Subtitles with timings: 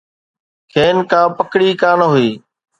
[0.71, 2.29] کين ڪا پڪڙي ڪانه هئي.